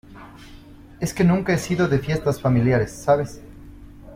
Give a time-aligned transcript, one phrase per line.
[0.99, 3.39] es que nunca he sido de fiestas familiares,¿ sabes?